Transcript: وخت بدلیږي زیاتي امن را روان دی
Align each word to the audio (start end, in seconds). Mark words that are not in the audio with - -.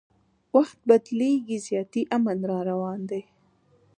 وخت 0.55 0.77
بدلیږي 0.89 1.57
زیاتي 1.67 2.01
امن 2.15 2.37
را 2.49 2.59
روان 2.69 2.99
دی 3.09 3.21